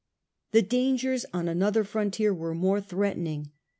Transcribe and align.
The 0.53 0.63
dangers 0.63 1.27
on 1.31 1.47
another 1.47 1.83
frontier 1.83 2.33
were 2.33 2.55
more 2.55 2.81
threat 2.81 3.17
ening. 3.17 3.51